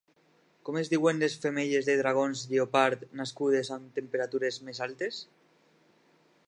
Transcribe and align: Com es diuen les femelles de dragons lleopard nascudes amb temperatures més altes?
Com 0.67 0.77
es 0.79 0.87
diuen 0.93 1.19
les 1.23 1.35
femelles 1.43 1.89
de 1.89 1.95
dragons 1.99 2.41
lleopard 2.53 3.05
nascudes 3.21 3.73
amb 3.77 3.93
temperatures 4.01 4.61
més 4.71 4.83
altes? 4.89 5.23